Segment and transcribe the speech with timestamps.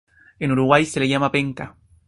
[0.39, 1.75] En Uruguay se le llama penca.